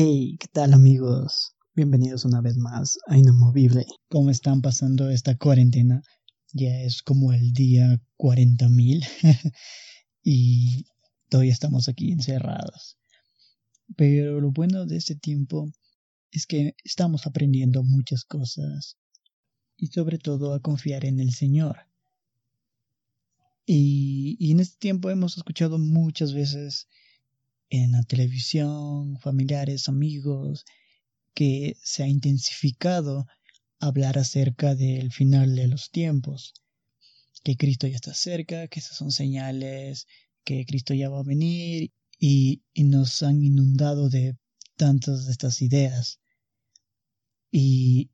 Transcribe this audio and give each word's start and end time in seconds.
Hey, 0.00 0.36
¿qué 0.38 0.46
tal 0.46 0.74
amigos? 0.74 1.56
Bienvenidos 1.74 2.24
una 2.24 2.40
vez 2.40 2.56
más 2.56 3.00
a 3.08 3.18
Inamovible. 3.18 3.84
¿Cómo 4.08 4.30
están 4.30 4.62
pasando 4.62 5.10
esta 5.10 5.36
cuarentena? 5.36 6.04
Ya 6.52 6.82
es 6.82 7.02
como 7.02 7.32
el 7.32 7.52
día 7.52 8.00
40.000 8.16 9.04
y 10.22 10.86
todavía 11.28 11.50
estamos 11.50 11.88
aquí 11.88 12.12
encerrados. 12.12 12.96
Pero 13.96 14.40
lo 14.40 14.52
bueno 14.52 14.86
de 14.86 14.98
este 14.98 15.16
tiempo 15.16 15.68
es 16.30 16.46
que 16.46 16.76
estamos 16.84 17.26
aprendiendo 17.26 17.82
muchas 17.82 18.22
cosas 18.22 18.98
y 19.76 19.88
sobre 19.88 20.18
todo 20.18 20.54
a 20.54 20.60
confiar 20.60 21.06
en 21.06 21.18
el 21.18 21.32
Señor. 21.32 21.76
Y, 23.66 24.36
y 24.38 24.52
en 24.52 24.60
este 24.60 24.78
tiempo 24.78 25.10
hemos 25.10 25.36
escuchado 25.36 25.76
muchas 25.80 26.34
veces 26.34 26.86
en 27.70 27.92
la 27.92 28.02
televisión, 28.02 29.18
familiares, 29.18 29.88
amigos, 29.88 30.64
que 31.34 31.76
se 31.82 32.02
ha 32.02 32.08
intensificado 32.08 33.26
hablar 33.78 34.18
acerca 34.18 34.74
del 34.74 35.12
final 35.12 35.54
de 35.54 35.68
los 35.68 35.90
tiempos, 35.90 36.54
que 37.44 37.56
Cristo 37.56 37.86
ya 37.86 37.96
está 37.96 38.14
cerca, 38.14 38.68
que 38.68 38.80
esas 38.80 38.96
son 38.96 39.12
señales, 39.12 40.06
que 40.44 40.64
Cristo 40.66 40.94
ya 40.94 41.08
va 41.08 41.20
a 41.20 41.24
venir 41.24 41.92
y, 42.18 42.62
nos 42.74 43.22
han 43.22 43.44
inundado 43.44 44.08
de 44.08 44.36
tantas 44.76 45.26
de 45.26 45.32
estas 45.32 45.62
ideas. 45.62 46.20
Y, 47.50 48.10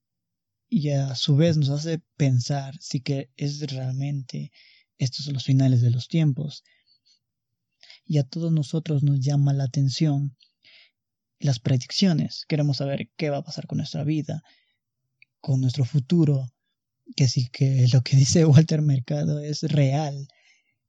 y 0.68 0.90
a 0.90 1.14
su 1.14 1.36
vez 1.36 1.56
nos 1.56 1.70
hace 1.70 2.00
pensar 2.16 2.76
si 2.80 3.00
que 3.00 3.30
es 3.36 3.60
realmente 3.70 4.52
estos 4.98 5.24
son 5.24 5.34
los 5.34 5.44
finales 5.44 5.80
de 5.80 5.90
los 5.90 6.08
tiempos 6.08 6.64
y 8.06 8.18
a 8.18 8.24
todos 8.24 8.52
nosotros 8.52 9.02
nos 9.02 9.20
llama 9.20 9.52
la 9.52 9.64
atención 9.64 10.36
las 11.38 11.58
predicciones. 11.58 12.44
Queremos 12.48 12.78
saber 12.78 13.10
qué 13.16 13.30
va 13.30 13.38
a 13.38 13.44
pasar 13.44 13.66
con 13.66 13.78
nuestra 13.78 14.04
vida, 14.04 14.42
con 15.40 15.60
nuestro 15.60 15.84
futuro, 15.84 16.50
que 17.16 17.28
si 17.28 17.48
que 17.48 17.86
lo 17.92 18.02
que 18.02 18.16
dice 18.16 18.44
Walter 18.44 18.82
Mercado 18.82 19.40
es 19.40 19.62
real, 19.62 20.28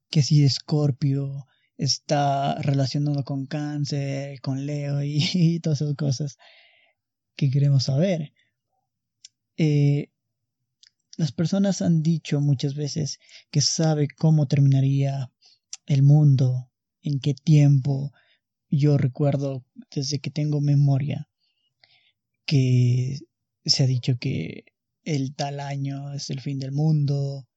que 0.10 0.24
si 0.24 0.44
Escorpio 0.44 1.46
está 1.78 2.56
relacionado 2.62 3.24
con 3.24 3.46
cáncer, 3.48 4.40
con 4.42 4.66
Leo 4.66 5.04
y, 5.04 5.60
todas 5.60 5.82
esas 5.82 5.96
cosas 5.96 6.38
que 7.36 7.50
queremos 7.50 7.84
saber. 7.84 8.34
Eh, 9.58 10.10
las 11.18 11.32
personas 11.32 11.82
han 11.82 12.04
dicho 12.04 12.42
muchas 12.42 12.76
veces 12.76 13.20
que 13.52 13.62
sabe 13.62 14.08
cómo 14.18 14.48
terminaría 14.48 15.32
el 15.86 16.04
mundo, 16.04 16.70
en 17.06 17.20
qué 17.20 17.34
tiempo. 17.34 18.12
Yo 18.70 18.98
recuerdo 18.98 19.66
desde 19.94 20.20
que 20.20 20.32
tengo 20.32 20.60
memoria 20.60 21.30
que 22.46 23.20
se 23.64 23.84
ha 23.84 23.88
dicho 23.88 24.18
que 24.20 24.66
el 25.04 25.36
tal 25.36 25.60
año 25.60 26.14
es 26.14 26.30
el 26.30 26.42
fin 26.42 26.60
del 26.60 26.72
mundo 26.72 27.48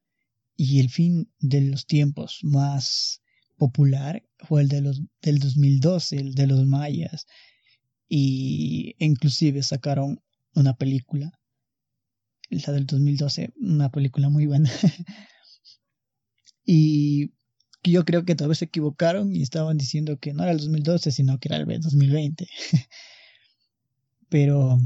y 0.56 0.80
el 0.80 0.90
fin 0.90 1.30
de 1.40 1.62
los 1.62 1.86
tiempos 1.86 2.40
más 2.42 3.22
popular 3.56 4.22
fue 4.38 4.62
el 4.62 4.68
de 4.68 4.82
los 4.82 5.02
del 5.22 5.38
2012, 5.38 6.16
el 6.16 6.34
de 6.34 6.46
los 6.46 6.64
mayas 6.66 7.26
y 8.08 8.94
inclusive 8.98 9.62
sacaron 9.62 10.22
una 10.54 10.74
película 10.76 11.38
la 12.50 12.72
del 12.72 12.86
2012, 12.86 13.52
una 13.56 13.90
película 13.90 14.28
muy 14.28 14.46
buena. 14.46 14.70
y 16.64 17.32
yo 17.82 18.04
creo 18.04 18.24
que 18.24 18.34
tal 18.34 18.48
vez 18.48 18.58
se 18.58 18.66
equivocaron 18.66 19.34
y 19.34 19.42
estaban 19.42 19.78
diciendo 19.78 20.18
que 20.18 20.32
no 20.32 20.42
era 20.42 20.52
el 20.52 20.58
2012, 20.58 21.10
sino 21.12 21.38
que 21.38 21.48
era 21.48 21.56
el 21.56 21.80
2020. 21.80 22.48
Pero 24.28 24.78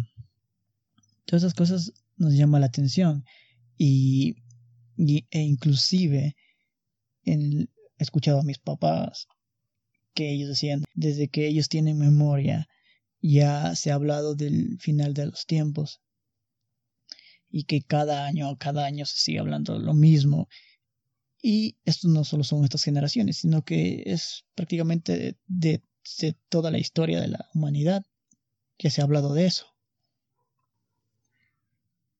todas 1.25 1.43
esas 1.43 1.55
cosas 1.55 1.93
nos 2.17 2.35
llaman 2.35 2.61
la 2.61 2.69
atención 2.69 3.25
y, 3.77 4.37
e 4.97 5.41
inclusive 5.41 6.37
he 7.25 7.67
escuchado 7.99 8.41
a 8.41 8.45
mis 8.45 8.59
papás 8.59 9.27
que 10.15 10.31
ellos 10.33 10.49
decían, 10.49 10.85
desde 10.95 11.29
que 11.29 11.49
ellos 11.49 11.69
tienen 11.69 11.99
memoria, 11.99 12.69
ya 13.23 13.75
se 13.75 13.91
ha 13.91 13.95
hablado 13.95 14.35
del 14.35 14.79
final 14.79 15.15
de 15.15 15.27
los 15.27 15.47
tiempos 15.47 16.01
y 17.51 17.65
que 17.65 17.83
cada 17.83 18.27
año, 18.27 18.57
cada 18.59 18.85
año 18.85 19.07
se 19.07 19.17
sigue 19.19 19.39
hablando 19.39 19.79
lo 19.79 19.95
mismo 19.95 20.49
y 21.43 21.77
esto 21.85 22.07
no 22.07 22.25
solo 22.25 22.45
son 22.45 22.63
estas 22.63 22.85
generaciones, 22.85 23.39
sino 23.39 23.65
que 23.65 24.05
es 24.07 24.45
prácticamente 24.55 25.37
de, 25.49 25.83
toda 26.49 26.71
la 26.71 26.79
historia 26.79 27.21
de 27.21 27.29
la 27.29 27.49
humanidad 27.53 28.05
que 28.79 28.91
se 28.91 29.01
ha 29.01 29.05
hablado 29.05 29.35
de 29.35 29.47
eso. 29.47 29.67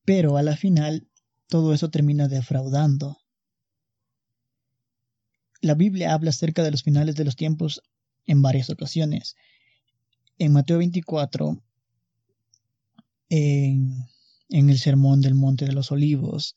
Pero 0.05 0.37
a 0.37 0.43
la 0.43 0.57
final 0.57 1.09
todo 1.47 1.73
eso 1.73 1.89
termina 1.89 2.27
defraudando. 2.27 3.19
La 5.61 5.75
Biblia 5.75 6.13
habla 6.13 6.31
acerca 6.31 6.65
de 6.65 6.73
los 6.73 6.83
finales 6.83 7.15
de 7.15 7.25
los 7.25 7.37
tiempos 7.37 7.81
en 8.27 8.43
varias 8.43 8.71
ocasiones. 8.71 9.37
En 10.39 10.53
Mateo 10.53 10.79
24, 10.79 11.63
en, 13.29 14.09
en 14.49 14.71
el 14.71 14.79
Sermón 14.79 15.21
del 15.21 15.35
Monte 15.35 15.65
de 15.65 15.73
los 15.73 15.93
Olivos, 15.93 16.57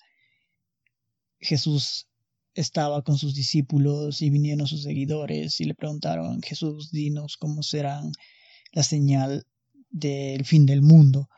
Jesús 1.40 2.08
estaba 2.56 3.04
con 3.04 3.18
sus 3.18 3.36
discípulos 3.36 4.22
y 4.22 4.30
vinieron 4.30 4.66
sus 4.66 4.84
seguidores 4.84 5.60
y 5.60 5.66
le 5.66 5.76
preguntaron, 5.76 6.42
Jesús, 6.42 6.92
dinos 6.92 7.38
cómo 7.38 7.62
serán 7.62 8.12
la 8.72 8.82
señal 8.82 9.46
del 9.90 10.46
fin 10.46 10.66
del 10.66 10.82
mundo. 10.82 11.30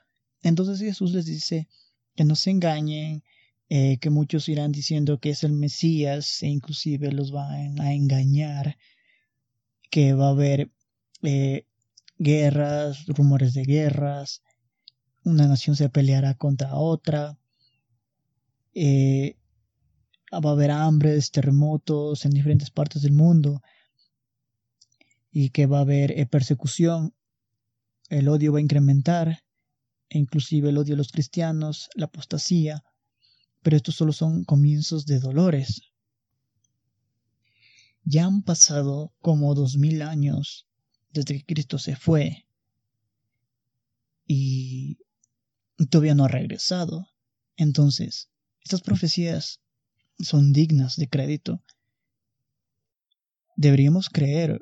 Entonces 0.43 0.79
Jesús 0.79 1.11
les 1.11 1.25
dice 1.25 1.67
que 2.15 2.23
no 2.23 2.35
se 2.35 2.51
engañen, 2.51 3.23
eh, 3.69 3.97
que 3.97 4.09
muchos 4.09 4.47
irán 4.47 4.71
diciendo 4.71 5.19
que 5.19 5.31
es 5.31 5.43
el 5.43 5.51
Mesías 5.51 6.41
e 6.43 6.47
inclusive 6.47 7.11
los 7.11 7.31
van 7.31 7.81
a 7.81 7.93
engañar, 7.93 8.77
que 9.89 10.13
va 10.13 10.27
a 10.27 10.31
haber 10.31 10.71
eh, 11.23 11.65
guerras, 12.19 13.05
rumores 13.07 13.53
de 13.53 13.63
guerras, 13.63 14.43
una 15.23 15.47
nación 15.47 15.75
se 15.75 15.89
peleará 15.89 16.35
contra 16.35 16.75
otra, 16.75 17.37
eh, 18.73 19.35
va 20.31 20.49
a 20.49 20.53
haber 20.53 20.71
hambres, 20.71 21.31
terremotos 21.31 22.25
en 22.25 22.31
diferentes 22.31 22.69
partes 22.69 23.01
del 23.01 23.13
mundo. 23.13 23.61
Y 25.31 25.49
que 25.49 25.65
va 25.65 25.79
a 25.79 25.81
haber 25.81 26.11
eh, 26.11 26.25
persecución, 26.25 27.13
el 28.09 28.27
odio 28.27 28.53
va 28.53 28.59
a 28.59 28.61
incrementar, 28.61 29.43
e 30.09 30.17
inclusive 30.17 30.69
el 30.69 30.77
odio 30.77 30.95
a 30.95 30.97
los 30.97 31.11
cristianos, 31.11 31.89
la 31.95 32.05
apostasía, 32.05 32.83
pero 33.61 33.75
estos 33.75 33.95
solo 33.95 34.13
son 34.13 34.45
comienzos 34.45 35.05
de 35.05 35.19
dolores. 35.19 35.81
Ya 38.03 38.25
han 38.25 38.41
pasado 38.41 39.13
como 39.19 39.53
dos 39.53 39.77
mil 39.77 40.01
años 40.01 40.67
desde 41.11 41.37
que 41.37 41.45
Cristo 41.45 41.77
se 41.77 41.95
fue. 41.95 42.47
Y 44.25 44.97
todavía 45.89 46.15
no 46.15 46.25
ha 46.25 46.29
regresado. 46.29 47.07
Entonces, 47.57 48.29
estas 48.61 48.81
profecías 48.81 49.61
son 50.19 50.53
dignas 50.53 50.95
de 50.95 51.07
crédito. 51.07 51.61
Deberíamos 53.55 54.09
creer 54.09 54.61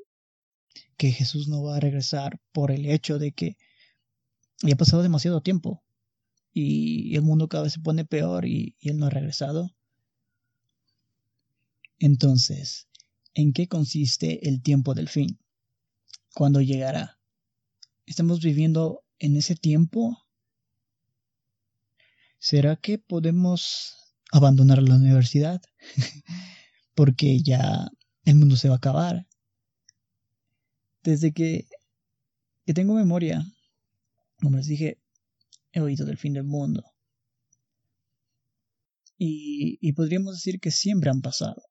que 0.98 1.12
Jesús 1.12 1.48
no 1.48 1.64
va 1.64 1.78
a 1.78 1.80
regresar 1.80 2.40
por 2.52 2.72
el 2.72 2.86
hecho 2.86 3.20
de 3.20 3.32
que 3.32 3.58
ya 4.62 4.74
ha 4.74 4.78
pasado 4.78 5.04
demasiado 5.04 5.42
tiempo 5.42 5.84
y 6.54 7.16
el 7.16 7.22
mundo 7.22 7.50
cada 7.50 7.64
vez 7.64 7.74
se 7.74 7.82
pone 7.82 8.06
peor 8.06 8.46
y, 8.46 8.78
Él 8.80 8.98
no 8.98 9.08
ha 9.08 9.10
regresado. 9.10 9.76
Entonces, 12.00 12.88
¿en 13.34 13.52
qué 13.52 13.68
consiste 13.68 14.48
el 14.48 14.62
tiempo 14.62 14.94
del 14.94 15.10
fin? 15.10 15.38
¿Cuándo 16.34 16.62
llegará? 16.62 17.20
¿Estamos 18.06 18.40
viviendo 18.40 19.04
en 19.20 19.36
ese 19.36 19.56
tiempo? 19.56 20.18
¿Será 22.40 22.78
que 22.78 23.00
podemos 23.00 24.05
abandonar 24.32 24.82
la 24.82 24.96
universidad 24.96 25.62
porque 26.96 27.42
ya 27.42 27.90
el 28.24 28.36
mundo 28.36 28.56
se 28.56 28.70
va 28.70 28.76
a 28.76 28.78
acabar. 28.78 29.28
Desde 31.04 31.34
que, 31.34 31.68
que 32.66 32.74
tengo 32.74 32.96
memoria, 32.96 33.46
como 34.42 34.58
les 34.58 34.68
dije, 34.68 35.00
he 35.72 35.82
oído 35.82 36.06
del 36.06 36.18
fin 36.18 36.34
del 36.34 36.44
mundo. 36.44 36.84
Y, 39.18 39.78
y 39.82 39.94
podríamos 39.94 40.36
decir 40.36 40.60
que 40.60 40.72
siempre 40.72 41.10
han 41.10 41.22
pasado. 41.22 41.64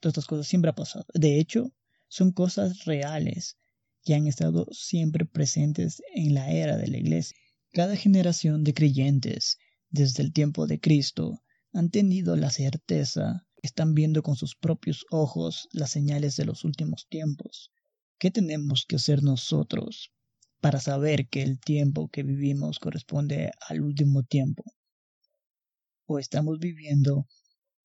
Todas 0.00 0.14
estas 0.14 0.26
cosas 0.26 0.46
siempre 0.46 0.70
han 0.70 0.74
pasado. 0.74 1.06
De 1.14 1.38
hecho, 1.38 1.72
son 2.08 2.32
cosas 2.32 2.84
reales 2.84 3.56
que 4.04 4.14
han 4.14 4.26
estado 4.26 4.66
siempre 4.72 5.24
presentes 5.24 6.02
en 6.14 6.34
la 6.34 6.50
era 6.50 6.76
de 6.76 6.88
la 6.88 6.98
iglesia. 6.98 7.36
Cada 7.72 7.96
generación 7.96 8.64
de 8.64 8.74
creyentes, 8.74 9.58
desde 9.90 10.22
el 10.22 10.32
tiempo 10.32 10.66
de 10.66 10.78
Cristo, 10.78 11.42
han 11.74 11.90
tenido 11.90 12.36
la 12.36 12.50
certeza, 12.50 13.46
están 13.62 13.94
viendo 13.94 14.22
con 14.22 14.36
sus 14.36 14.56
propios 14.56 15.04
ojos 15.10 15.68
las 15.72 15.90
señales 15.90 16.36
de 16.36 16.46
los 16.46 16.64
últimos 16.64 17.06
tiempos. 17.08 17.70
¿Qué 18.18 18.30
tenemos 18.30 18.86
que 18.86 18.96
hacer 18.96 19.22
nosotros 19.22 20.14
para 20.64 20.80
saber 20.80 21.28
que 21.28 21.42
el 21.42 21.60
tiempo 21.60 22.08
que 22.08 22.22
vivimos 22.22 22.78
corresponde 22.78 23.52
al 23.68 23.82
último 23.82 24.22
tiempo. 24.22 24.64
O 26.06 26.18
estamos 26.18 26.58
viviendo 26.58 27.28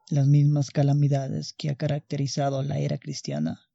las 0.10 0.28
mismas 0.28 0.72
calamidades 0.72 1.52
que 1.52 1.70
ha 1.70 1.76
caracterizado 1.76 2.64
la 2.64 2.80
era 2.80 2.98
cristiana. 2.98 3.68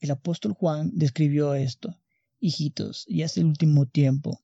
El 0.00 0.10
apóstol 0.10 0.54
Juan 0.54 0.90
describió 0.92 1.54
esto, 1.54 1.96
hijitos, 2.40 3.06
ya 3.08 3.26
es 3.26 3.36
el 3.36 3.44
último 3.44 3.86
tiempo, 3.86 4.42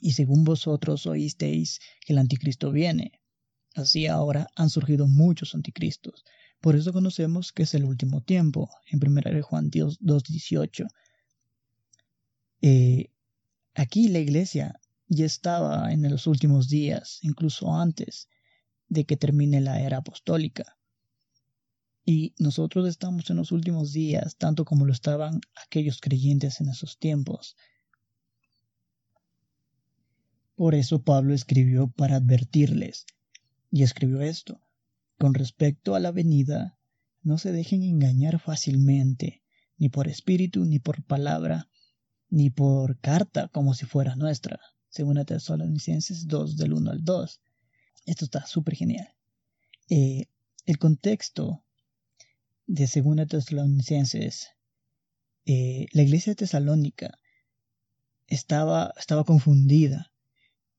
y 0.00 0.12
según 0.12 0.44
vosotros 0.44 1.06
oísteis 1.06 1.80
que 2.04 2.12
el 2.12 2.18
anticristo 2.18 2.70
viene. 2.70 3.20
Así 3.74 4.06
ahora 4.06 4.48
han 4.54 4.70
surgido 4.70 5.08
muchos 5.08 5.54
anticristos. 5.54 6.24
Por 6.60 6.76
eso 6.76 6.92
conocemos 6.92 7.52
que 7.52 7.64
es 7.64 7.74
el 7.74 7.84
último 7.84 8.22
tiempo, 8.22 8.70
en 8.86 9.00
1 9.04 9.42
Juan 9.42 9.70
2.18. 9.70 10.86
Eh, 12.62 13.10
aquí 13.74 14.08
la 14.08 14.20
iglesia 14.20 14.80
ya 15.08 15.26
estaba 15.26 15.92
en 15.92 16.08
los 16.10 16.26
últimos 16.26 16.68
días, 16.68 17.18
incluso 17.22 17.74
antes 17.74 18.28
de 18.88 19.04
que 19.04 19.16
termine 19.16 19.60
la 19.60 19.80
era 19.80 19.98
apostólica. 19.98 20.78
Y 22.06 22.34
nosotros 22.38 22.86
estamos 22.88 23.28
en 23.30 23.36
los 23.36 23.50
últimos 23.50 23.92
días, 23.92 24.36
tanto 24.36 24.64
como 24.64 24.84
lo 24.84 24.92
estaban 24.92 25.40
aquellos 25.66 26.00
creyentes 26.00 26.60
en 26.60 26.68
esos 26.68 26.98
tiempos. 26.98 27.56
Por 30.56 30.76
eso 30.76 31.02
Pablo 31.02 31.34
escribió 31.34 31.88
para 31.88 32.16
advertirles, 32.16 33.06
y 33.72 33.82
escribió 33.82 34.20
esto, 34.20 34.60
con 35.18 35.34
respecto 35.34 35.96
a 35.96 36.00
la 36.00 36.12
venida, 36.12 36.78
no 37.22 37.38
se 37.38 37.50
dejen 37.50 37.82
engañar 37.82 38.38
fácilmente, 38.38 39.42
ni 39.78 39.88
por 39.88 40.06
espíritu, 40.06 40.64
ni 40.64 40.78
por 40.78 41.02
palabra, 41.04 41.68
ni 42.30 42.50
por 42.50 43.00
carta 43.00 43.48
como 43.48 43.74
si 43.74 43.84
fuera 43.84 44.14
nuestra, 44.14 44.60
según 44.88 45.18
a 45.18 45.24
Tesalonicenses 45.24 46.28
2 46.28 46.56
del 46.56 46.74
1 46.74 46.90
al 46.92 47.04
2. 47.04 47.40
Esto 48.06 48.24
está 48.24 48.46
súper 48.46 48.76
genial. 48.76 49.12
Eh, 49.90 50.26
el 50.66 50.78
contexto 50.78 51.64
de 52.66 52.86
Segunda 52.86 53.26
Tesalonicenses, 53.26 54.50
eh, 55.46 55.86
la 55.92 56.02
iglesia 56.02 56.30
de 56.30 56.36
Tesalónica 56.36 57.18
estaba, 58.28 58.94
estaba 58.96 59.24
confundida 59.24 60.13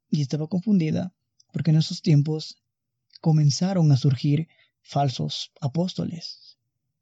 y 0.09 0.21
estaba 0.21 0.47
confundida 0.47 1.13
porque 1.51 1.71
en 1.71 1.77
esos 1.77 2.01
tiempos 2.01 2.57
comenzaron 3.21 3.91
a 3.91 3.97
surgir 3.97 4.49
falsos 4.81 5.53
apóstoles. 5.61 6.57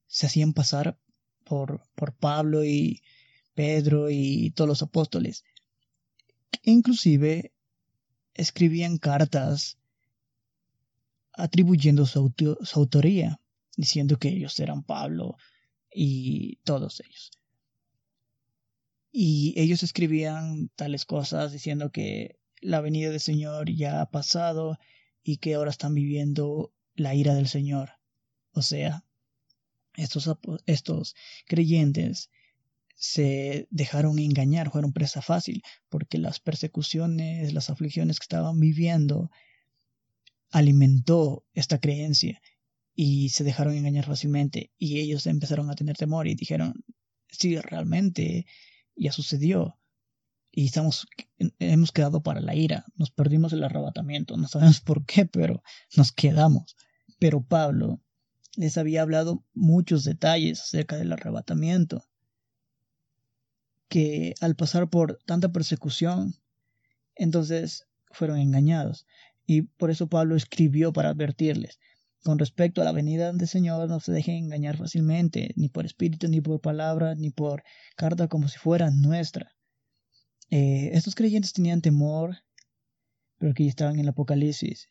Se 0.07 0.27
hacían 0.27 0.53
pasar 0.53 0.97
por, 1.43 1.81
por 1.95 2.13
Pablo 2.13 2.63
y 2.63 3.01
Pedro 3.55 4.09
y 4.11 4.51
todos 4.51 4.67
los 4.67 4.81
apóstoles. 4.83 5.43
E 6.63 6.71
inclusive 6.71 7.51
escribían 8.35 8.99
cartas 8.99 9.77
atribuyendo 11.33 12.05
su, 12.05 12.31
su 12.61 12.79
autoría, 12.79 13.39
diciendo 13.75 14.17
que 14.17 14.29
ellos 14.29 14.59
eran 14.59 14.83
Pablo 14.83 15.35
y 15.91 16.57
todos 16.57 16.99
ellos. 16.99 17.31
Y 19.11 19.53
ellos 19.57 19.83
escribían 19.83 20.69
tales 20.75 21.05
cosas 21.05 21.51
diciendo 21.51 21.91
que 21.91 22.37
la 22.63 22.81
venida 22.81 23.09
del 23.09 23.19
Señor 23.19 23.69
ya 23.71 24.01
ha 24.01 24.09
pasado 24.09 24.77
y 25.23 25.37
que 25.37 25.55
ahora 25.55 25.71
están 25.71 25.93
viviendo 25.93 26.73
la 26.95 27.15
ira 27.15 27.33
del 27.35 27.47
Señor. 27.47 27.91
O 28.51 28.61
sea, 28.61 29.03
estos, 29.95 30.29
estos 30.65 31.15
creyentes 31.45 32.29
se 32.95 33.67
dejaron 33.69 34.19
engañar, 34.19 34.71
fueron 34.71 34.93
presa 34.93 35.21
fácil, 35.21 35.61
porque 35.89 36.17
las 36.17 36.39
persecuciones, 36.39 37.53
las 37.53 37.69
aflicciones 37.69 38.19
que 38.19 38.23
estaban 38.23 38.59
viviendo 38.59 39.29
alimentó 40.51 41.45
esta 41.53 41.79
creencia 41.79 42.41
y 42.95 43.29
se 43.29 43.43
dejaron 43.43 43.75
engañar 43.75 44.05
fácilmente 44.05 44.71
y 44.77 44.99
ellos 44.99 45.25
empezaron 45.25 45.69
a 45.69 45.75
tener 45.75 45.97
temor 45.97 46.27
y 46.27 46.35
dijeron, 46.35 46.85
sí, 47.27 47.57
realmente 47.57 48.45
ya 48.95 49.11
sucedió 49.11 49.79
y 50.55 50.65
estamos, 50.65 51.07
hemos 51.57 51.91
quedado 51.91 52.21
para 52.21 52.39
la 52.39 52.53
ira, 52.53 52.85
nos 52.95 53.09
perdimos 53.09 53.53
el 53.53 53.63
arrebatamiento, 53.63 54.37
no 54.37 54.47
sabemos 54.47 54.81
por 54.81 55.03
qué, 55.03 55.25
pero 55.25 55.63
nos 55.97 56.11
quedamos. 56.11 56.77
Pero 57.17 57.43
Pablo 57.43 57.99
les 58.55 58.77
había 58.77 59.01
hablado 59.01 59.43
muchos 59.55 60.03
detalles 60.03 60.61
acerca 60.61 60.95
del 60.95 61.11
arrebatamiento, 61.11 62.05
que 63.87 64.35
al 64.41 64.55
pasar 64.55 64.91
por 64.91 65.19
tanta 65.25 65.51
persecución, 65.51 66.35
entonces 67.15 67.87
fueron 68.11 68.37
engañados. 68.37 69.07
Y 69.47 69.63
por 69.63 69.89
eso 69.89 70.07
Pablo 70.07 70.35
escribió 70.35 70.93
para 70.93 71.09
advertirles, 71.09 71.79
con 72.23 72.37
respecto 72.37 72.79
a 72.79 72.85
la 72.85 72.91
venida 72.91 73.33
del 73.33 73.47
Señor, 73.47 73.89
no 73.89 73.99
se 73.99 74.11
dejen 74.11 74.35
engañar 74.35 74.77
fácilmente, 74.77 75.51
ni 75.55 75.67
por 75.67 75.87
espíritu, 75.87 76.27
ni 76.27 76.41
por 76.41 76.61
palabra, 76.61 77.15
ni 77.15 77.31
por 77.31 77.63
carta 77.95 78.27
como 78.27 78.47
si 78.47 78.59
fuera 78.59 78.91
nuestra 78.91 79.51
eh, 80.55 80.91
estos 80.93 81.15
creyentes 81.15 81.51
tenían 81.51 81.81
temor, 81.81 82.37
pero 83.39 83.55
que 83.55 83.63
ya 83.63 83.69
estaban 83.69 83.95
en 83.95 84.01
el 84.01 84.09
Apocalipsis. 84.09 84.87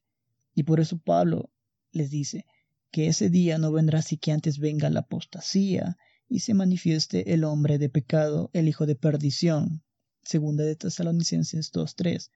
Y 0.57 0.65
por 0.65 0.81
eso 0.81 0.99
Pablo 0.99 1.53
les 1.93 2.11
dice 2.11 2.47
que 2.91 3.07
ese 3.07 3.31
día 3.31 3.59
no 3.59 3.71
vendrá 3.71 4.03
si 4.03 4.17
que 4.17 4.33
antes 4.33 4.59
venga 4.59 4.91
la 4.91 5.01
apostasía 5.01 5.97
y 6.29 6.41
se 6.41 6.55
manifieste 6.55 7.33
el 7.33 7.45
hombre 7.45 7.79
de 7.79 7.89
pecado, 7.89 8.51
el 8.55 8.67
hijo 8.67 8.87
de 8.87 8.97
perdición. 8.97 9.85
Segunda 10.25 10.65
de 10.65 10.75
Tesalonicenses 10.75 11.73
2.3. 11.73 12.31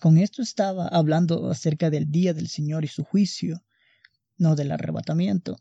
Con 0.00 0.18
esto 0.18 0.42
estaba 0.42 0.86
hablando 0.86 1.50
acerca 1.50 1.90
del 1.90 2.08
día 2.12 2.34
del 2.34 2.46
Señor 2.46 2.84
y 2.84 2.88
su 2.88 3.02
juicio, 3.02 3.64
no 4.36 4.54
del 4.54 4.70
arrebatamiento. 4.70 5.58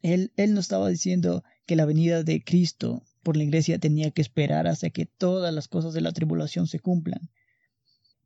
Él, 0.00 0.32
él 0.36 0.54
no 0.54 0.60
estaba 0.60 0.88
diciendo 0.88 1.42
que 1.66 1.74
la 1.74 1.86
venida 1.86 2.22
de 2.22 2.44
Cristo 2.44 3.02
por 3.22 3.36
la 3.36 3.44
iglesia 3.44 3.78
tenía 3.78 4.10
que 4.10 4.22
esperar 4.22 4.66
hasta 4.66 4.90
que 4.90 5.06
todas 5.06 5.54
las 5.54 5.68
cosas 5.68 5.94
de 5.94 6.00
la 6.00 6.12
tribulación 6.12 6.66
se 6.66 6.80
cumplan. 6.80 7.30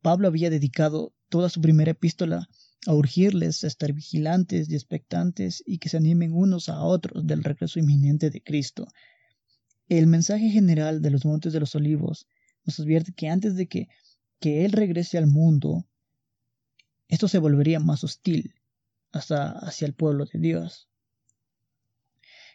Pablo 0.01 0.27
había 0.27 0.49
dedicado 0.49 1.13
toda 1.29 1.49
su 1.49 1.61
primera 1.61 1.91
epístola 1.91 2.49
a 2.85 2.93
urgirles 2.93 3.63
a 3.63 3.67
estar 3.67 3.93
vigilantes 3.93 4.69
y 4.69 4.75
expectantes 4.75 5.63
y 5.65 5.79
que 5.79 5.89
se 5.89 5.97
animen 5.97 6.33
unos 6.33 6.69
a 6.69 6.81
otros 6.81 7.25
del 7.25 7.43
regreso 7.43 7.79
inminente 7.79 8.29
de 8.29 8.41
Cristo. 8.41 8.87
El 9.89 10.07
mensaje 10.07 10.49
general 10.49 11.01
de 11.01 11.11
los 11.11 11.25
Montes 11.25 11.53
de 11.53 11.59
los 11.59 11.75
Olivos 11.75 12.27
nos 12.65 12.79
advierte 12.79 13.13
que 13.13 13.29
antes 13.29 13.55
de 13.55 13.67
que, 13.67 13.87
que 14.39 14.65
Él 14.65 14.71
regrese 14.71 15.17
al 15.17 15.27
mundo, 15.27 15.85
esto 17.07 17.27
se 17.27 17.39
volvería 17.39 17.79
más 17.79 18.03
hostil 18.03 18.55
hasta 19.11 19.51
hacia 19.51 19.87
el 19.87 19.93
pueblo 19.93 20.25
de 20.25 20.39
Dios 20.39 20.87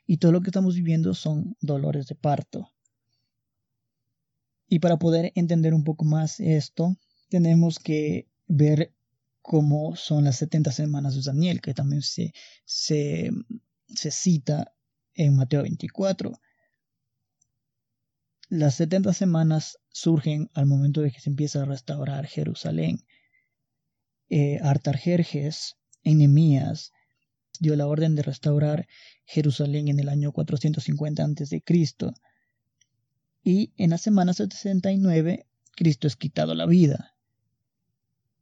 y 0.07 0.19
todo 0.19 0.33
lo 0.33 0.41
que 0.41 0.51
estamos 0.51 0.75
viviendo 0.75 1.15
son 1.15 1.57
dolores 1.61 2.07
de 2.07 2.15
parto. 2.15 2.73
Y 4.69 4.79
para 4.79 4.99
poder 4.99 5.33
entender 5.35 5.75
un 5.75 5.85
poco 5.85 6.05
más 6.05 6.41
esto, 6.41 6.97
tenemos 7.29 7.79
que 7.79 8.27
ver 8.47 8.93
cómo 9.43 9.97
son 9.97 10.25
las 10.25 10.37
70 10.37 10.73
semanas 10.73 11.15
de 11.15 11.23
Daniel, 11.23 11.61
que 11.61 11.75
también 11.75 12.03
se, 12.03 12.33
se, 12.65 13.31
se 13.89 14.11
cita 14.11 14.73
en 15.15 15.37
Mateo 15.37 15.63
24. 15.63 16.33
Las 18.49 18.75
70 18.77 19.13
semanas 19.13 19.79
surgen 19.89 20.51
al 20.55 20.67
momento 20.67 21.01
de 21.01 21.11
que 21.11 21.21
se 21.21 21.31
empieza 21.31 21.63
a 21.63 21.67
restaurar 21.67 22.27
Jerusalén. 22.27 23.05
Eh, 24.29 24.59
Artajerjes, 24.63 25.77
Enemías, 26.05 26.93
dio 27.63 27.77
la 27.77 27.87
orden 27.87 28.17
de 28.17 28.23
restaurar 28.23 28.89
Jerusalén 29.25 29.87
en 29.87 30.01
el 30.01 30.09
año 30.09 30.33
450 30.33 31.23
a.C. 31.23 31.63
Y 33.45 33.73
en 33.77 33.91
la 33.91 33.99
semana 33.99 34.33
69 34.33 35.47
Cristo 35.77 36.09
es 36.09 36.17
quitado 36.17 36.57
la 36.57 36.67
vida. 36.67 37.15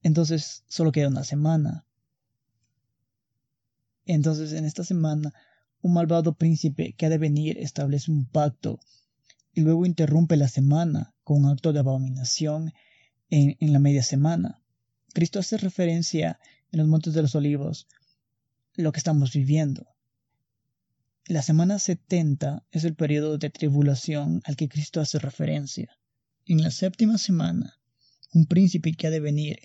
Entonces 0.02 0.64
solo 0.68 0.90
queda 0.90 1.08
una 1.08 1.24
semana. 1.24 1.84
Entonces 4.06 4.52
en 4.54 4.64
esta 4.64 4.84
semana 4.84 5.34
un 5.82 5.92
malvado 5.92 6.34
príncipe 6.34 6.94
que 6.94 7.04
ha 7.04 7.10
de 7.10 7.18
venir 7.18 7.58
establece 7.58 8.10
un 8.10 8.24
pacto 8.24 8.80
y 9.52 9.60
luego 9.60 9.84
interrumpe 9.84 10.38
la 10.38 10.48
semana 10.48 11.14
con 11.24 11.44
un 11.44 11.50
acto 11.50 11.74
de 11.74 11.80
abominación 11.80 12.72
en, 13.28 13.58
en 13.60 13.72
la 13.74 13.80
media 13.80 14.02
semana. 14.02 14.62
Cristo 15.12 15.40
hace 15.40 15.58
referencia 15.58 16.40
en 16.72 16.78
los 16.78 16.88
Montes 16.88 17.12
de 17.12 17.20
los 17.20 17.34
Olivos 17.34 17.86
lo 18.80 18.92
que 18.92 18.98
estamos 18.98 19.32
viviendo. 19.32 19.86
La 21.26 21.42
semana 21.42 21.78
70 21.78 22.66
es 22.70 22.84
el 22.84 22.94
periodo 22.94 23.38
de 23.38 23.50
tribulación 23.50 24.42
al 24.44 24.56
que 24.56 24.68
Cristo 24.68 25.00
hace 25.00 25.18
referencia. 25.18 25.96
En 26.46 26.62
la 26.62 26.70
séptima 26.70 27.18
semana, 27.18 27.78
un 28.32 28.46
príncipe 28.46 28.92
que 28.94 29.06
ha 29.06 29.10
de 29.10 29.20
venir 29.20 29.58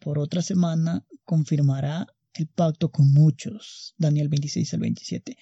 por 0.00 0.18
otra 0.18 0.42
semana 0.42 1.06
confirmará 1.24 2.06
el 2.34 2.48
pacto 2.48 2.90
con 2.90 3.12
muchos. 3.12 3.94
Daniel 3.98 4.28
26 4.28 4.74
al 4.74 4.80
27. 4.80 5.36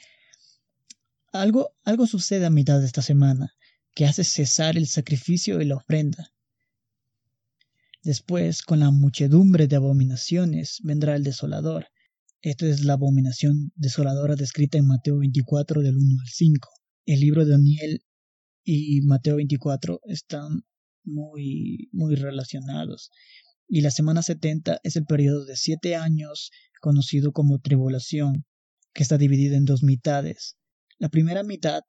Algo, 1.32 1.76
algo 1.84 2.06
sucede 2.06 2.46
a 2.46 2.50
mitad 2.50 2.80
de 2.80 2.86
esta 2.86 3.02
semana. 3.02 3.54
que 3.94 4.06
hace 4.06 4.22
cesar 4.22 4.76
el 4.76 4.86
sacrificio 4.86 5.60
y 5.60 5.64
la 5.64 5.74
ofrenda. 5.74 6.32
Después, 8.04 8.62
con 8.62 8.78
la 8.78 8.92
muchedumbre 8.92 9.66
de 9.66 9.74
abominaciones, 9.74 10.78
vendrá 10.84 11.16
el 11.16 11.24
desolador. 11.24 11.88
Esta 12.40 12.66
es 12.66 12.84
la 12.84 12.92
abominación 12.92 13.72
desoladora 13.74 14.36
descrita 14.36 14.78
en 14.78 14.86
Mateo 14.86 15.18
24 15.18 15.82
del 15.82 15.96
1 15.96 16.20
al 16.20 16.28
5. 16.28 16.68
El 17.06 17.18
libro 17.18 17.44
de 17.44 17.50
Daniel 17.50 18.04
y 18.62 19.00
Mateo 19.00 19.36
24 19.36 20.00
están 20.04 20.60
muy, 21.02 21.88
muy 21.90 22.14
relacionados. 22.14 23.10
Y 23.66 23.80
la 23.80 23.90
semana 23.90 24.22
70 24.22 24.78
es 24.84 24.94
el 24.94 25.04
periodo 25.04 25.46
de 25.46 25.56
siete 25.56 25.96
años 25.96 26.52
conocido 26.80 27.32
como 27.32 27.58
tribulación, 27.58 28.44
que 28.94 29.02
está 29.02 29.18
dividida 29.18 29.56
en 29.56 29.64
dos 29.64 29.82
mitades. 29.82 30.56
La 30.98 31.08
primera 31.08 31.42
mitad 31.42 31.80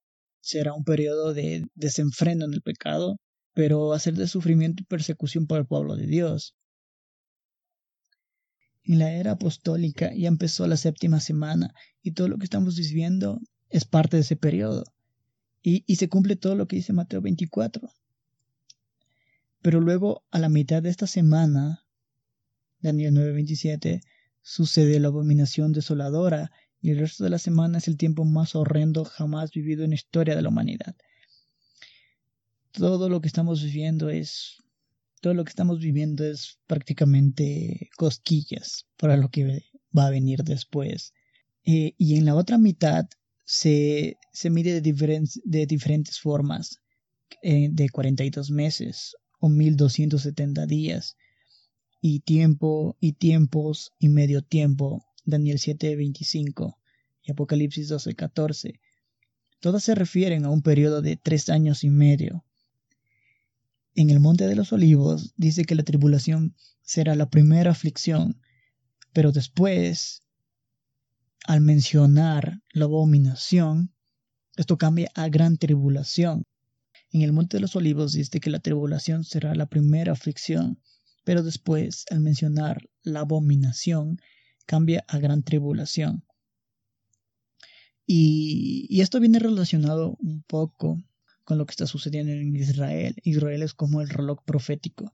será 0.41 0.74
un 0.74 0.84
periodo 0.84 1.36
de 1.36 1.68
desenfreno 1.75 2.46
en 2.46 2.53
el 2.56 2.63
pecado, 2.63 3.18
pero 3.53 3.89
va 3.89 3.98
a 3.98 4.00
ser 4.00 4.15
de 4.15 4.27
sufrimiento 4.27 4.82
y 4.82 4.88
persecución 4.88 5.46
para 5.46 5.62
el 5.62 5.68
pueblo 5.68 5.96
de 5.96 6.08
Dios. 6.08 6.56
En 8.84 9.00
la 9.00 9.12
era 9.12 9.32
apostólica 9.32 10.14
ya 10.16 10.28
empezó 10.28 10.68
la 10.68 10.78
séptima 10.78 11.20
semana 11.20 11.74
y 12.02 12.12
todo 12.12 12.28
lo 12.28 12.38
que 12.38 12.46
estamos 12.46 12.76
viviendo 12.76 13.40
es 13.70 13.86
parte 13.86 14.18
de 14.18 14.22
ese 14.22 14.36
periodo. 14.36 14.84
Y, 15.62 15.96
se 15.98 16.08
cumple 16.08 16.36
todo 16.36 16.56
lo 16.56 16.68
que 16.68 16.78
dice 16.78 16.94
Mateo 16.94 17.22
24. 17.22 17.92
Pero 19.62 19.82
luego, 19.82 20.24
a 20.32 20.40
la 20.40 20.48
mitad 20.48 20.82
de 20.82 20.90
esta 20.90 21.06
semana, 21.06 21.86
Daniel 22.80 23.14
9:27, 23.14 24.02
sucede 24.42 25.00
la 25.00 25.10
abominación 25.10 25.74
desoladora 25.74 26.52
y 26.82 26.92
el 26.92 27.00
resto 27.00 27.26
de 27.26 27.30
la 27.30 27.40
semana 27.40 27.80
es 27.80 27.90
el 27.90 27.98
tiempo 27.98 28.24
más 28.24 28.56
horrendo 28.56 29.04
jamás 29.04 29.52
vivido 29.52 29.84
en 29.84 29.90
la 29.90 29.96
historia 29.96 30.36
de 30.36 30.42
la 30.42 30.50
humanidad. 30.50 30.96
Todo 32.72 33.10
lo 33.10 33.20
que 33.20 33.28
estamos 33.28 33.62
viviendo 33.62 34.10
es 34.10 34.64
todo 35.22 35.34
lo 35.34 35.44
que 35.44 35.50
estamos 35.50 35.80
viviendo 35.80 36.24
es 36.26 36.60
prácticamente 36.68 37.90
cosquillas 37.98 38.86
para 38.98 39.18
lo 39.18 39.30
que 39.30 39.64
va 39.98 40.08
a 40.08 40.12
venir 40.12 40.44
después. 40.44 41.14
Eh, 41.66 41.94
y 41.98 42.18
en 42.18 42.26
la 42.26 42.36
otra 42.36 42.58
mitad 42.58 43.06
se, 43.46 44.18
mide 44.50 44.82
de, 44.82 45.24
de 45.44 45.66
diferentes 45.66 46.20
formas, 46.20 46.80
eh, 47.42 47.70
de 47.72 47.90
42 47.90 48.52
meses 48.52 49.16
o 49.40 49.50
1270 49.50 50.66
días, 50.66 51.16
y 52.02 52.22
tiempo 52.22 52.96
y 53.00 53.14
tiempos 53.14 53.92
y 54.00 54.10
medio 54.10 54.42
tiempo 54.42 55.06
Daniel 55.26 55.58
7:25 55.58 56.78
y 57.24 57.32
Apocalipsis 57.32 57.90
12:14. 57.90 58.80
Todas 59.60 59.84
se 59.84 59.96
refieren 59.96 60.46
a 60.46 60.50
un 60.50 60.62
periodo 60.62 61.02
de 61.02 61.18
tres 61.18 61.50
años 61.50 61.84
y 61.84 61.90
medio. 61.90 62.46
En 64.00 64.10
el 64.10 64.22
Monte 64.22 64.48
de 64.48 64.56
los 64.56 64.72
Olivos 64.72 65.34
dice 65.36 65.65
que 65.65 65.75
la 65.75 65.84
tribulación 65.84 66.56
será 66.82 67.15
la 67.15 67.29
primera 67.29 67.72
aflicción, 67.72 68.41
pero 69.12 69.34
después, 69.34 70.24
al 71.46 71.60
mencionar 71.60 72.62
la 72.72 72.86
abominación, 72.86 73.94
esto 74.56 74.77
cambia 74.77 75.12
a 75.15 75.27
gran 75.27 75.58
tribulación. 75.58 76.46
En 77.12 77.24
el 77.24 77.34
Monte 77.34 77.58
de 77.58 77.62
los 77.62 77.75
Olivos 77.75 78.13
dice 78.13 78.39
que 78.39 78.50
la 78.50 78.62
tribulación 78.62 79.25
será 79.25 79.53
la 79.53 79.65
primera 79.65 80.13
aflicción, 80.13 80.79
pero 81.25 81.44
después, 81.44 82.06
al 82.10 82.22
mencionar 82.22 82.89
la 83.03 83.20
abominación, 83.20 84.22
cambia 84.65 85.03
a 85.10 85.20
gran 85.20 85.44
tribulación. 85.44 86.24
Y, 88.06 89.01
esto 89.01 89.20
viene 89.20 89.39
relacionado 89.39 90.15
un 90.22 90.41
poco 90.44 91.03
con 91.50 91.58
lo 91.58 91.65
que 91.65 91.72
está 91.72 91.88
sucediendo 91.88 92.32
en 92.32 92.56
Israel. 92.56 93.15
Israel 93.24 93.63
es 93.63 93.74
como 93.74 94.01
el 94.01 94.10
reloj 94.10 94.44
profético. 94.46 95.12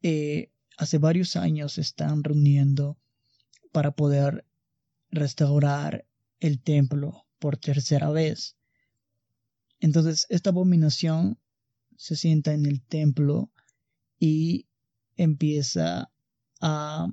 Eh, 0.00 0.52
hace 0.78 0.98
varios 0.98 1.34
años 1.34 1.72
se 1.72 1.80
están 1.80 2.22
reuniendo 2.22 2.96
para 3.72 3.90
poder 3.90 4.46
restaurar 5.10 6.06
el 6.38 6.62
templo 6.62 7.26
por 7.40 7.56
tercera 7.56 8.10
vez. 8.10 8.54
Entonces 9.80 10.26
esta 10.28 10.50
abominación 10.50 11.36
se 11.96 12.14
sienta 12.14 12.52
en 12.52 12.64
el 12.64 12.80
templo 12.80 13.50
y 14.20 14.68
empieza 15.16 16.12
a 16.60 17.08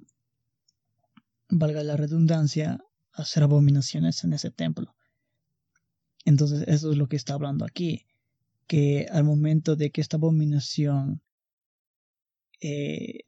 valga 1.50 1.82
la 1.82 1.98
redundancia, 1.98 2.86
hacer 3.14 3.42
abominaciones 3.42 4.24
en 4.24 4.34
ese 4.34 4.52
templo. 4.52 4.97
Entonces 6.28 6.66
eso 6.68 6.92
es 6.92 6.98
lo 6.98 7.08
que 7.08 7.16
está 7.16 7.36
hablando 7.36 7.64
aquí, 7.64 8.06
que 8.68 9.08
al 9.10 9.24
momento 9.24 9.78
de 9.78 9.92
que 9.92 10.02
esta 10.02 10.18
abominación 10.18 11.22
eh, 12.60 13.20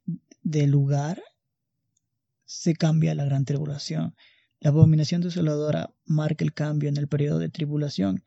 de 0.43 0.67
lugar, 0.67 1.23
se 2.43 2.73
cambia 2.73 3.15
la 3.15 3.23
gran 3.23 3.45
tribulación. 3.45 4.15
La 4.59 4.71
abominación 4.71 5.21
desoladora 5.21 5.93
marca 6.03 6.43
el 6.43 6.53
cambio 6.53 6.89
en 6.89 6.97
el 6.97 7.07
periodo 7.07 7.39
de 7.39 7.47
tribulación 7.47 8.21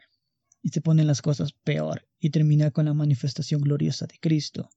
y 0.62 0.70
se 0.70 0.80
ponen 0.80 1.06
las 1.06 1.20
cosas 1.20 1.52
peor 1.52 2.08
y 2.18 2.30
termina 2.30 2.70
con 2.70 2.86
la 2.86 2.94
manifestación 2.94 3.60
gloriosa 3.60 4.06
de 4.06 4.18
Cristo. 4.20 4.70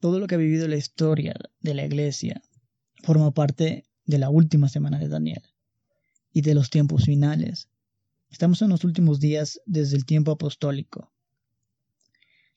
Todo 0.00 0.18
lo 0.18 0.26
que 0.26 0.34
ha 0.34 0.38
vivido 0.38 0.66
la 0.66 0.76
historia 0.76 1.36
de 1.60 1.74
la 1.74 1.86
iglesia 1.86 2.42
forma 3.04 3.30
parte 3.30 3.84
de 4.04 4.18
la 4.18 4.30
última 4.30 4.68
semana 4.68 4.98
de 4.98 5.06
Daniel 5.06 5.44
y 6.32 6.40
de 6.40 6.54
los 6.54 6.70
tiempos 6.70 7.04
finales. 7.04 7.68
Estamos 8.30 8.60
en 8.62 8.68
los 8.68 8.84
últimos 8.84 9.20
días 9.20 9.60
desde 9.64 9.96
el 9.96 10.04
tiempo 10.04 10.32
apostólico. 10.32 11.12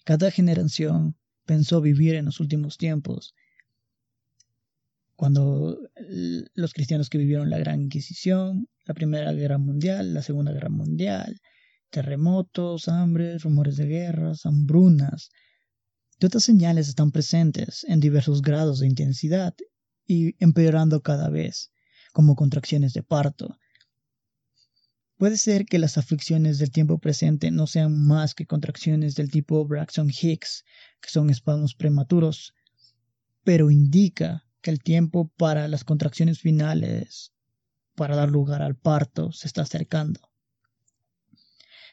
Cada 0.04 0.32
generación 0.32 1.16
pensó 1.46 1.82
vivir 1.82 2.16
en 2.16 2.26
los 2.26 2.40
últimos 2.40 2.78
tiempos, 2.78 3.34
cuando 5.16 5.78
los 6.56 6.74
cristianos 6.74 7.10
que 7.10 7.20
vivieron 7.20 7.50
la 7.52 7.60
Gran 7.60 7.82
Inquisición, 7.82 8.68
la 8.86 8.96
Primera 8.96 9.32
Guerra 9.34 9.60
Mundial, 9.60 10.14
la 10.16 10.24
Segunda 10.24 10.52
Guerra 10.52 10.70
Mundial, 10.70 11.40
terremotos, 11.92 12.88
hambres, 12.88 13.44
rumores 13.44 13.78
de 13.78 13.86
guerras, 13.86 14.46
hambrunas, 14.48 15.30
todas 16.18 16.44
señales 16.44 16.90
están 16.90 17.12
presentes 17.12 17.84
en 17.88 18.00
diversos 18.00 18.42
grados 18.42 18.80
de 18.80 18.88
intensidad 18.88 19.54
y 20.08 20.36
empeorando 20.44 21.02
cada 21.02 21.30
vez, 21.30 21.72
como 22.14 22.36
contracciones 22.36 22.94
de 22.94 23.04
parto. 23.04 23.60
Puede 25.22 25.38
ser 25.38 25.66
que 25.66 25.78
las 25.78 26.00
aflicciones 26.00 26.58
del 26.58 26.72
tiempo 26.72 26.98
presente 26.98 27.52
no 27.52 27.68
sean 27.68 27.96
más 28.08 28.34
que 28.34 28.48
contracciones 28.48 29.14
del 29.14 29.30
tipo 29.30 29.64
Braxton 29.68 30.10
Hicks, 30.10 30.66
que 31.00 31.12
son 31.12 31.30
espasmos 31.30 31.76
prematuros, 31.76 32.56
pero 33.44 33.70
indica 33.70 34.48
que 34.62 34.72
el 34.72 34.80
tiempo 34.80 35.32
para 35.38 35.68
las 35.68 35.84
contracciones 35.84 36.40
finales, 36.40 37.34
para 37.94 38.16
dar 38.16 38.30
lugar 38.30 38.64
al 38.64 38.76
parto, 38.76 39.32
se 39.32 39.46
está 39.46 39.62
acercando. 39.62 40.20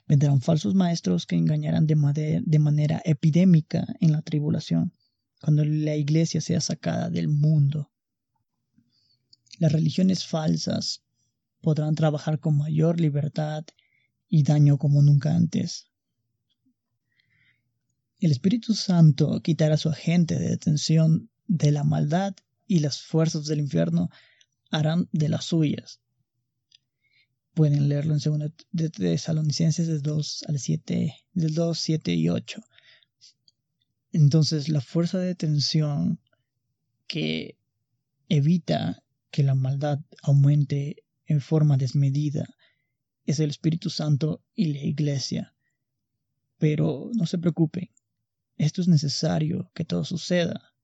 Vendrán 0.06 0.40
falsos 0.40 0.74
maestros 0.74 1.26
que 1.26 1.36
engañarán 1.36 1.86
de, 1.86 2.42
de 2.42 2.58
manera 2.58 3.02
epidémica 3.04 3.86
en 4.00 4.12
la 4.12 4.22
tribulación, 4.22 4.94
cuando 5.38 5.66
la 5.66 5.96
iglesia 5.96 6.40
sea 6.40 6.62
sacada 6.62 7.10
del 7.10 7.28
mundo. 7.28 7.92
Las 9.58 9.72
religiones 9.72 10.26
falsas 10.26 11.02
podrán 11.60 11.94
trabajar 11.94 12.38
con 12.40 12.56
mayor 12.56 13.00
libertad 13.00 13.64
y 14.28 14.42
daño 14.42 14.78
como 14.78 15.02
nunca 15.02 15.34
antes. 15.34 15.88
El 18.20 18.32
Espíritu 18.32 18.74
Santo 18.74 19.40
quitará 19.42 19.74
a 19.74 19.78
su 19.78 19.88
agente 19.88 20.38
de 20.38 20.48
detención 20.48 21.30
de 21.46 21.72
la 21.72 21.84
maldad 21.84 22.34
y 22.66 22.80
las 22.80 23.00
fuerzas 23.00 23.46
del 23.46 23.60
infierno 23.60 24.10
harán 24.70 25.08
de 25.12 25.28
las 25.28 25.46
suyas. 25.46 26.00
Pueden 27.54 27.88
leerlo 27.88 28.14
en 28.14 28.20
2 28.20 28.52
de 28.72 28.90
Tesalonicenses 28.90 29.86
del 29.88 30.02
2 30.02 30.44
al 30.48 30.58
7, 30.58 31.14
del 31.32 31.54
2, 31.54 31.78
7 31.78 32.14
y 32.14 32.28
8. 32.28 32.62
Entonces, 34.12 34.68
la 34.68 34.80
fuerza 34.80 35.18
de 35.18 35.26
detención 35.26 36.20
que 37.06 37.56
evita 38.28 39.02
que 39.30 39.42
la 39.42 39.54
maldad 39.54 40.00
aumente 40.22 41.04
en 41.28 41.40
forma 41.40 41.76
desmedida 41.76 42.48
es 43.24 43.38
el 43.38 43.50
Espíritu 43.50 43.90
Santo 43.90 44.42
y 44.54 44.72
la 44.72 44.80
Iglesia. 44.80 45.54
Pero 46.58 47.10
no 47.14 47.26
se 47.26 47.38
preocupen, 47.38 47.88
esto 48.56 48.80
es 48.80 48.88
necesario 48.88 49.70
que 49.74 49.84
todo 49.84 50.04
suceda. 50.04 50.74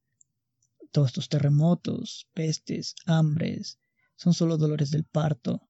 Todos 0.92 1.08
estos 1.08 1.28
terremotos, 1.28 2.28
pestes, 2.34 2.94
hambres, 3.06 3.80
son 4.14 4.32
solo 4.32 4.56
dolores 4.56 4.92
del 4.92 5.04
parto, 5.04 5.68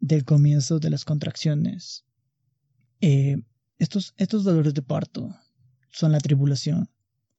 del 0.00 0.26
comienzo 0.26 0.78
de 0.78 0.90
las 0.90 1.06
contracciones. 1.06 2.04
Eh, 3.00 3.38
estos, 3.78 4.12
estos 4.18 4.44
dolores 4.44 4.74
de 4.74 4.82
parto 4.82 5.34
son 5.90 6.12
la 6.12 6.18
tribulación. 6.18 6.90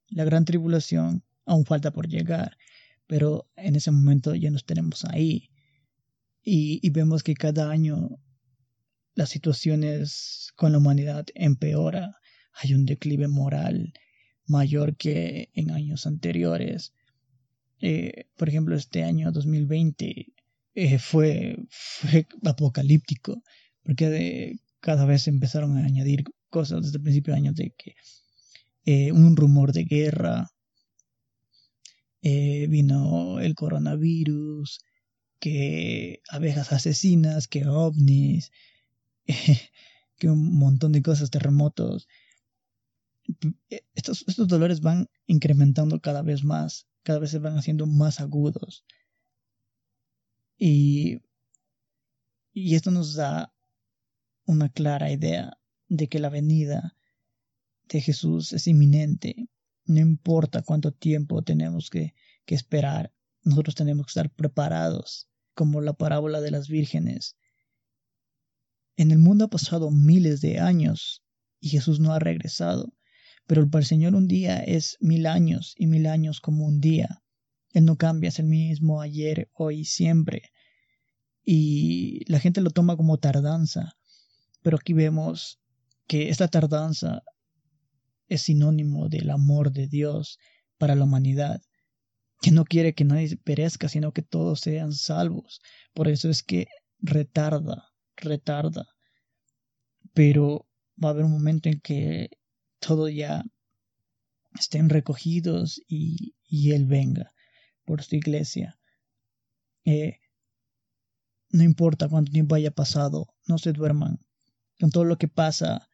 La 0.08 0.24
gran 0.24 0.44
tribulación 0.44 1.22
aún 1.44 1.64
falta 1.64 1.92
por 1.92 2.08
llegar 2.08 2.56
pero 3.10 3.50
en 3.56 3.74
ese 3.74 3.90
momento 3.90 4.36
ya 4.36 4.52
nos 4.52 4.64
tenemos 4.64 5.04
ahí 5.04 5.49
y, 6.42 6.88
vemos 6.90 7.22
que 7.22 7.34
cada 7.34 7.70
año 7.70 8.18
las 9.14 9.30
situaciones 9.30 10.52
con 10.56 10.72
la 10.72 10.78
humanidad 10.78 11.26
empeora, 11.34 12.16
hay 12.54 12.74
un 12.74 12.86
declive 12.86 13.28
moral 13.28 13.92
mayor 14.46 14.96
que 14.96 15.50
en 15.54 15.70
años 15.70 16.06
anteriores. 16.06 16.94
Eh, 17.80 18.26
por 18.36 18.48
ejemplo, 18.48 18.76
este 18.76 19.04
año 19.04 19.32
2020 19.32 20.26
eh, 20.74 20.98
fue, 20.98 21.56
fue 21.70 22.26
apocalíptico, 22.44 23.42
porque 23.82 24.58
cada 24.80 25.04
vez 25.04 25.28
empezaron 25.28 25.76
a 25.76 25.84
añadir 25.84 26.24
cosas 26.48 26.82
desde 26.82 26.96
el 26.96 27.02
principio 27.02 27.34
de 27.34 27.38
año 27.38 27.52
de 27.52 27.74
que 27.76 27.94
eh, 28.86 29.12
un 29.12 29.36
rumor 29.36 29.72
de 29.72 29.84
guerra, 29.84 30.48
vino 32.22 33.40
el 33.40 33.54
coronavirus, 33.54 34.80
que 35.40 36.22
abejas 36.28 36.72
asesinas, 36.72 37.48
que 37.48 37.66
ovnis, 37.66 38.52
que 40.18 40.28
un 40.28 40.58
montón 40.58 40.92
de 40.92 41.02
cosas, 41.02 41.30
terremotos. 41.30 42.06
Estos, 43.94 44.24
estos 44.28 44.48
dolores 44.48 44.80
van 44.80 45.08
incrementando 45.26 46.00
cada 46.00 46.22
vez 46.22 46.44
más, 46.44 46.86
cada 47.02 47.18
vez 47.18 47.30
se 47.30 47.38
van 47.38 47.56
haciendo 47.56 47.86
más 47.86 48.20
agudos. 48.20 48.84
Y, 50.58 51.22
y 52.52 52.74
esto 52.74 52.90
nos 52.90 53.14
da 53.14 53.52
una 54.44 54.68
clara 54.68 55.10
idea 55.10 55.58
de 55.88 56.08
que 56.08 56.18
la 56.18 56.28
venida 56.28 56.96
de 57.88 58.00
Jesús 58.02 58.52
es 58.52 58.66
inminente. 58.66 59.48
No 59.86 60.00
importa 60.00 60.62
cuánto 60.62 60.92
tiempo 60.92 61.42
tenemos 61.42 61.88
que 61.88 62.14
esperar, 62.46 63.12
nosotros 63.42 63.74
tenemos 63.74 64.06
que 64.06 64.10
estar 64.10 64.30
preparados, 64.30 65.28
como 65.54 65.80
la 65.80 65.92
parábola 65.92 66.40
de 66.40 66.50
las 66.50 66.68
vírgenes. 66.68 67.36
En 68.96 69.10
el 69.10 69.18
mundo 69.18 69.46
ha 69.46 69.48
pasado 69.48 69.90
miles 69.90 70.40
de 70.40 70.58
años 70.58 71.22
y 71.60 71.70
Jesús 71.70 72.00
no 72.00 72.12
ha 72.12 72.18
regresado, 72.18 72.92
pero 73.46 73.68
para 73.68 73.80
el 73.80 73.86
Señor 73.86 74.14
un 74.14 74.28
día 74.28 74.58
es 74.58 74.96
mil 75.00 75.26
años 75.26 75.74
y 75.76 75.86
mil 75.86 76.06
años 76.06 76.40
como 76.40 76.66
un 76.66 76.80
día. 76.80 77.22
Él 77.72 77.84
no 77.84 77.96
cambia, 77.96 78.28
es 78.28 78.38
el 78.38 78.46
mismo 78.46 79.00
ayer, 79.00 79.50
hoy 79.54 79.84
siempre. 79.84 80.50
Y 81.44 82.24
la 82.30 82.40
gente 82.40 82.60
lo 82.60 82.70
toma 82.70 82.96
como 82.96 83.18
tardanza, 83.18 83.96
pero 84.62 84.76
aquí 84.76 84.92
vemos 84.92 85.60
que 86.06 86.28
esta 86.28 86.48
tardanza 86.48 87.22
es 88.28 88.42
sinónimo 88.42 89.08
del 89.08 89.30
amor 89.30 89.72
de 89.72 89.86
Dios 89.86 90.38
para 90.78 90.94
la 90.94 91.04
humanidad, 91.04 91.60
que 92.40 92.50
no 92.50 92.64
quiere 92.64 92.94
que 92.94 93.04
nadie 93.04 93.36
perezca, 93.36 93.88
sino 93.88 94.12
que 94.12 94.22
todos 94.22 94.60
sean 94.60 94.92
salvos. 94.92 95.60
Por 95.92 96.08
eso 96.08 96.30
es 96.30 96.42
que 96.42 96.66
retarda, 96.98 97.92
retarda. 98.16 98.86
Pero 100.14 100.66
va 101.02 101.08
a 101.08 101.12
haber 101.12 101.24
un 101.24 101.32
momento 101.32 101.68
en 101.68 101.80
que 101.80 102.30
todo 102.78 103.08
ya 103.08 103.44
estén 104.58 104.88
recogidos 104.88 105.80
y, 105.86 106.34
y 106.46 106.72
Él 106.72 106.86
venga 106.86 107.32
por 107.84 108.02
su 108.02 108.16
iglesia. 108.16 108.78
Eh, 109.84 110.18
no 111.50 111.64
importa 111.64 112.08
cuánto 112.08 112.32
tiempo 112.32 112.54
haya 112.54 112.70
pasado, 112.70 113.34
no 113.46 113.58
se 113.58 113.72
duerman. 113.72 114.18
Con 114.78 114.90
todo 114.90 115.04
lo 115.04 115.18
que 115.18 115.28
pasa, 115.28 115.88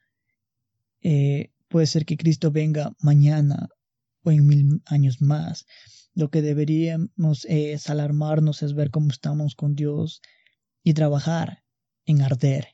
eh, 1.01 1.53
puede 1.69 1.87
ser 1.87 2.05
que 2.05 2.17
Cristo 2.17 2.51
venga 2.51 2.93
mañana 3.01 3.69
o 4.23 4.31
en 4.31 4.47
mil 4.47 4.83
años 4.87 5.21
más. 5.21 5.67
Lo 6.17 6.31
que 6.31 6.41
deberíamos 6.41 7.45
es 7.45 7.91
alarmarnos, 7.91 8.63
es 8.63 8.73
ver 8.73 8.91
cómo 8.91 9.11
estamos 9.11 9.55
con 9.55 9.75
Dios 9.75 10.23
y 10.83 10.95
trabajar 10.95 11.63
en 12.07 12.23
arder, 12.23 12.69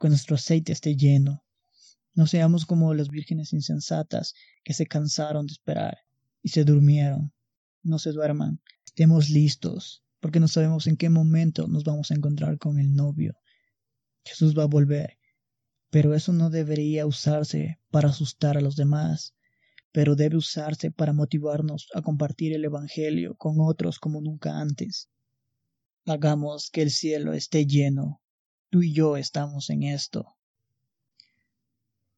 que 0.00 0.08
nuestro 0.08 0.34
aceite 0.34 0.72
esté 0.72 0.96
lleno. 0.96 1.44
No 2.14 2.26
seamos 2.26 2.66
como 2.66 2.92
las 2.92 3.08
vírgenes 3.08 3.52
insensatas 3.52 4.34
que 4.64 4.74
se 4.74 4.86
cansaron 4.86 5.46
de 5.46 5.52
esperar 5.52 5.98
y 6.42 6.48
se 6.48 6.64
durmieron. 6.64 7.32
No 7.84 8.00
se 8.00 8.10
duerman, 8.10 8.60
estemos 8.84 9.30
listos, 9.30 10.02
porque 10.18 10.40
no 10.40 10.48
sabemos 10.48 10.88
en 10.88 10.96
qué 10.96 11.10
momento 11.10 11.68
nos 11.68 11.84
vamos 11.84 12.10
a 12.10 12.14
encontrar 12.14 12.58
con 12.58 12.80
el 12.80 12.92
novio. 12.92 13.36
Jesús 14.24 14.58
va 14.58 14.64
a 14.64 14.66
volver, 14.66 15.16
pero 15.90 16.12
eso 16.12 16.32
no 16.32 16.50
debería 16.50 17.06
usarse 17.06 17.78
para 17.92 18.08
asustar 18.08 18.58
a 18.58 18.60
los 18.60 18.74
demás, 18.74 19.36
pero 19.92 20.14
debe 20.14 20.36
usarse 20.36 20.90
para 20.90 21.12
motivarnos 21.12 21.88
a 21.94 22.02
compartir 22.02 22.52
el 22.52 22.64
Evangelio 22.64 23.34
con 23.36 23.56
otros 23.60 23.98
como 23.98 24.20
nunca 24.20 24.60
antes. 24.60 25.08
Hagamos 26.06 26.70
que 26.70 26.82
el 26.82 26.90
cielo 26.90 27.32
esté 27.32 27.66
lleno. 27.66 28.20
Tú 28.70 28.82
y 28.82 28.92
yo 28.92 29.16
estamos 29.16 29.68
en 29.70 29.82
esto. 29.82 30.36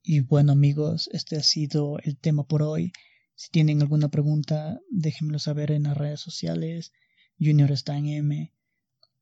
Y 0.02 0.20
bueno 0.20 0.52
amigos, 0.52 1.08
este 1.12 1.36
ha 1.36 1.42
sido 1.42 1.98
el 2.00 2.16
tema 2.18 2.44
por 2.44 2.62
hoy. 2.62 2.92
Si 3.34 3.50
tienen 3.50 3.80
alguna 3.80 4.08
pregunta, 4.08 4.80
déjenmelo 4.90 5.38
saber 5.38 5.70
en 5.70 5.84
las 5.84 5.96
redes 5.96 6.20
sociales. 6.20 6.92
Junior 7.38 7.70
está 7.70 7.96
en 7.96 8.08
M. 8.08 8.52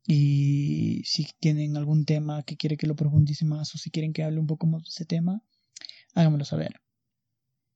Y 0.06 1.02
si 1.04 1.28
tienen 1.38 1.76
algún 1.76 2.04
tema 2.04 2.42
que 2.42 2.56
quiere 2.56 2.76
que 2.76 2.86
lo 2.86 2.96
profundice 2.96 3.44
más 3.44 3.74
o 3.74 3.78
si 3.78 3.90
quieren 3.90 4.12
que 4.12 4.24
hable 4.24 4.40
un 4.40 4.46
poco 4.46 4.66
más 4.66 4.82
de 4.82 4.88
ese 4.88 5.04
tema, 5.04 5.42
háganmelo 6.14 6.44
saber. 6.44 6.80